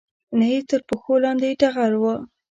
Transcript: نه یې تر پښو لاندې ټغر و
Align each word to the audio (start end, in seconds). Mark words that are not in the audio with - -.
نه 0.37 0.45
یې 0.53 0.59
تر 0.69 0.81
پښو 0.87 1.13
لاندې 1.23 1.57
ټغر 1.61 1.91
و 2.01 2.03